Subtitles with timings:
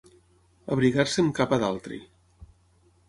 [0.75, 2.01] Abrigar-se amb capa d'altri.